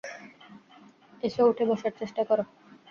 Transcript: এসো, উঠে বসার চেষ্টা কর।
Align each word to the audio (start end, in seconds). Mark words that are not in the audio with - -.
এসো, 1.23 1.41
উঠে 1.49 1.63
বসার 1.69 1.93
চেষ্টা 1.99 2.21
কর। 2.29 2.39